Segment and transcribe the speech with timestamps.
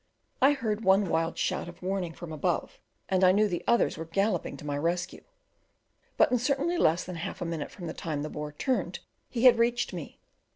[0.41, 4.05] I heard one wild shout of warning from above, and I knew the others were
[4.05, 5.23] galloping to my rescue;
[6.17, 9.43] but in certainly less than half a minute from the time the boar turned, he
[9.43, 10.19] had reached me.